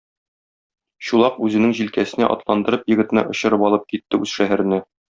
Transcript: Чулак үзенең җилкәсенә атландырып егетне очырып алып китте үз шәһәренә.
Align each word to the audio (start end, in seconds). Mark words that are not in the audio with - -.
Чулак 1.09 1.37
үзенең 1.49 1.77
җилкәсенә 1.81 2.31
атландырып 2.39 2.91
егетне 2.95 3.27
очырып 3.35 3.71
алып 3.71 3.89
китте 3.95 4.25
үз 4.25 4.39
шәһәренә. 4.41 4.87